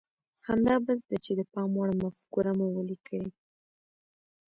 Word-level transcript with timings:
همدا 0.47 0.75
بس 0.85 0.99
ده 1.09 1.17
چې 1.25 1.31
د 1.39 1.41
پام 1.53 1.71
وړ 1.77 1.89
مفکوره 2.03 2.51
مو 2.57 2.67
وليکئ. 2.71 3.23